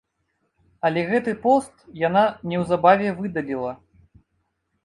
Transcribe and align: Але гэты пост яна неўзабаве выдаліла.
Але 0.87 1.03
гэты 1.11 1.35
пост 1.43 1.85
яна 2.07 2.23
неўзабаве 2.55 3.15
выдаліла. 3.21 3.71